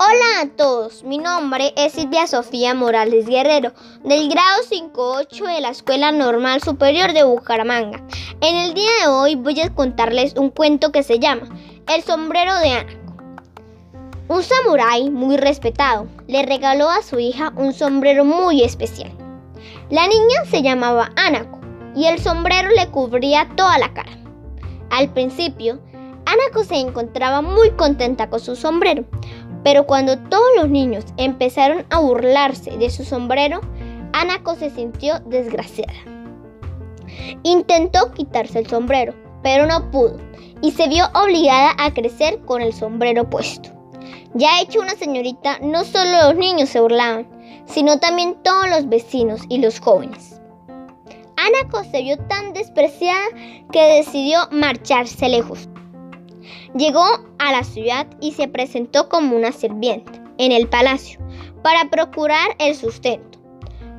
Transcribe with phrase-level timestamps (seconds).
[0.00, 3.72] Hola a todos, mi nombre es Silvia Sofía Morales Guerrero,
[4.04, 8.04] del grado 5-8 de la Escuela Normal Superior de Bucaramanga.
[8.40, 11.48] En el día de hoy voy a contarles un cuento que se llama
[11.88, 13.12] El sombrero de Anaco.
[14.28, 19.10] Un samurái muy respetado le regaló a su hija un sombrero muy especial.
[19.90, 21.58] La niña se llamaba Anaco
[21.96, 24.16] y el sombrero le cubría toda la cara.
[24.90, 25.80] Al principio,
[26.28, 29.06] Anaco se encontraba muy contenta con su sombrero,
[29.68, 33.60] pero cuando todos los niños empezaron a burlarse de su sombrero,
[34.14, 35.92] Anako se sintió desgraciada.
[37.42, 39.12] Intentó quitarse el sombrero,
[39.42, 40.16] pero no pudo
[40.62, 43.68] y se vio obligada a crecer con el sombrero puesto.
[44.32, 47.28] Ya hecho una señorita, no solo los niños se burlaban,
[47.66, 50.40] sino también todos los vecinos y los jóvenes.
[51.36, 53.26] Anako se vio tan despreciada
[53.70, 55.68] que decidió marcharse lejos.
[56.74, 57.04] Llegó
[57.38, 61.18] a la ciudad y se presentó como una sirviente en el palacio
[61.62, 63.38] para procurar el sustento.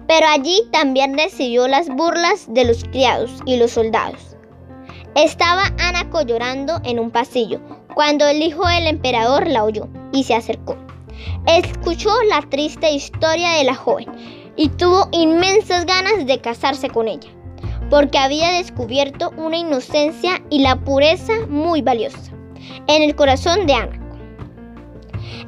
[0.07, 4.35] Pero allí también recibió las burlas de los criados y los soldados.
[5.15, 7.59] Estaba Anaco llorando en un pasillo
[7.93, 10.77] cuando el hijo del emperador la oyó y se acercó.
[11.45, 14.07] Escuchó la triste historia de la joven
[14.55, 17.29] y tuvo inmensas ganas de casarse con ella,
[17.89, 22.38] porque había descubierto una inocencia y la pureza muy valiosa
[22.87, 24.05] en el corazón de Anaco.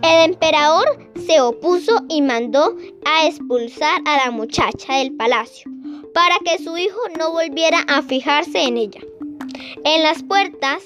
[0.04, 0.86] El emperador
[1.26, 5.70] se opuso y mandó a expulsar a la muchacha del palacio
[6.14, 9.02] para que su hijo no volviera a fijarse en ella.
[9.84, 10.84] En las puertas,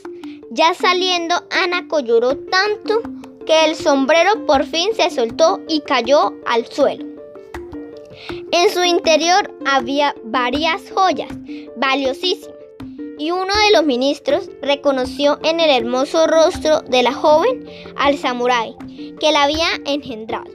[0.52, 3.02] ya saliendo, Anaco lloró tanto
[3.46, 7.06] que el sombrero por fin se soltó y cayó al suelo.
[8.52, 11.30] En su interior había varias joyas
[11.78, 12.55] valiosísimas
[13.26, 18.76] y uno de los ministros reconoció en el hermoso rostro de la joven al samurái
[19.20, 20.46] que la había engendrado.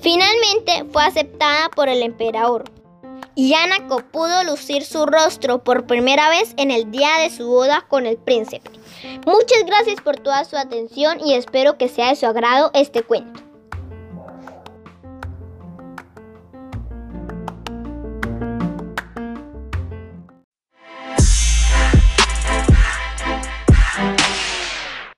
[0.00, 2.64] Finalmente fue aceptada por el emperador
[3.34, 7.84] y Anako pudo lucir su rostro por primera vez en el día de su boda
[7.86, 8.70] con el príncipe.
[9.26, 13.47] Muchas gracias por toda su atención y espero que sea de su agrado este cuento.